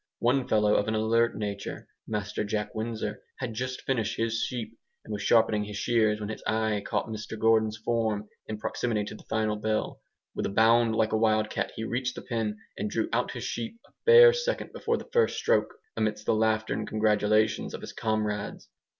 [0.17, 5.11] One fellow of an alert nature (Master Jack Windsor) had just finished his sheep and
[5.11, 9.25] was sharpening his shears, when his eye caught Mr Gordon's form in proximity to the
[9.29, 10.01] final bell.
[10.33, 13.43] With a bound like a wild cat, he reached the pen and drew out his
[13.43, 17.93] sheep a bare second before the first stroke, amidst the laughter and congratulations of his
[17.93, 18.69] comrades.